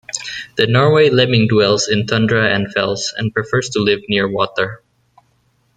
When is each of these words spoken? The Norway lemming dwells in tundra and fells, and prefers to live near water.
The 0.57 0.65
Norway 0.65 1.11
lemming 1.11 1.47
dwells 1.47 1.87
in 1.87 2.07
tundra 2.07 2.49
and 2.55 2.73
fells, 2.73 3.13
and 3.15 3.31
prefers 3.31 3.69
to 3.69 3.83
live 3.83 3.99
near 4.09 4.27
water. 4.27 4.81